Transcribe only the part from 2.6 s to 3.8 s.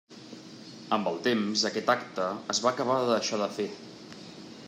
va acabar de deixar de fer.